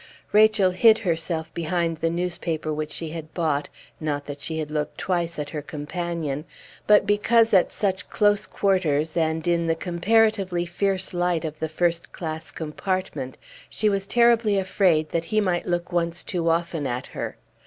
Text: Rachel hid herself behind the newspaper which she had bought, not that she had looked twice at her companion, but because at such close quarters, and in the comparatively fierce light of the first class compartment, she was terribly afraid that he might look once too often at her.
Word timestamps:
Rachel 0.31 0.71
hid 0.71 0.97
herself 0.97 1.53
behind 1.53 1.97
the 1.97 2.09
newspaper 2.09 2.73
which 2.73 2.91
she 2.91 3.09
had 3.09 3.35
bought, 3.35 3.69
not 3.99 4.25
that 4.25 4.41
she 4.41 4.57
had 4.57 4.71
looked 4.71 4.97
twice 4.97 5.37
at 5.37 5.51
her 5.51 5.61
companion, 5.61 6.43
but 6.87 7.05
because 7.05 7.53
at 7.53 7.71
such 7.71 8.09
close 8.09 8.47
quarters, 8.47 9.15
and 9.15 9.47
in 9.47 9.67
the 9.67 9.75
comparatively 9.75 10.65
fierce 10.65 11.13
light 11.13 11.45
of 11.45 11.59
the 11.59 11.69
first 11.69 12.11
class 12.11 12.51
compartment, 12.51 13.37
she 13.69 13.89
was 13.89 14.07
terribly 14.07 14.57
afraid 14.57 15.07
that 15.09 15.25
he 15.25 15.39
might 15.39 15.67
look 15.67 15.91
once 15.91 16.23
too 16.23 16.49
often 16.49 16.87
at 16.87 17.05
her. 17.05 17.37